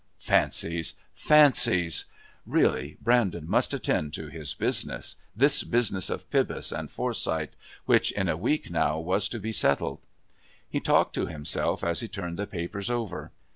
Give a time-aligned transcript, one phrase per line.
[0.17, 0.95] Fancies!
[1.13, 2.05] Fancies!
[2.47, 8.27] Really Brandon must attend to his business, this business of Pybus and Forsyth, which in
[8.27, 9.99] a week now was to be settled.
[10.67, 13.31] He talked to himself as he turned the papers over.